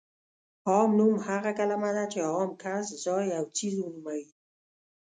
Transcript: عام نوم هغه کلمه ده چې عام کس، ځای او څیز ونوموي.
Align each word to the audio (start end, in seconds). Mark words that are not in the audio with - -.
عام 0.69 0.89
نوم 0.99 1.15
هغه 1.27 1.51
کلمه 1.59 1.89
ده 1.95 2.03
چې 2.11 2.19
عام 2.31 2.49
کس، 2.61 2.85
ځای 3.03 3.27
او 3.37 3.43
څیز 3.55 3.75
ونوموي. 3.81 4.23